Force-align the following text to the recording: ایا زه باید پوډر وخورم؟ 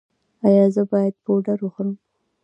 ایا 0.47 0.65
زه 0.75 0.81
باید 0.91 1.15
پوډر 1.23 1.57
وخورم؟ 1.61 1.95